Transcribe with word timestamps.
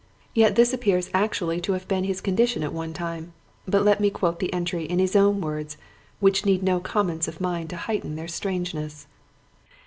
Yet 0.33 0.55
this 0.55 0.73
appears 0.73 1.11
actually 1.13 1.61
to 1.61 1.73
have 1.73 1.87
been 1.87 2.05
his 2.05 2.21
condition 2.21 2.63
at 2.63 2.73
one 2.73 2.91
time 2.91 3.33
but 3.67 3.83
let 3.83 4.01
me 4.01 4.09
quote 4.09 4.39
the 4.39 4.51
entry 4.51 4.83
in 4.83 4.97
his 4.97 5.15
own 5.15 5.41
words, 5.41 5.77
which 6.19 6.43
need 6.43 6.63
no 6.63 6.79
comments 6.79 7.27
of 7.27 7.39
mine 7.39 7.67
to 7.67 7.77
heighten 7.77 8.15
their 8.15 8.27
strangeness. 8.27 9.05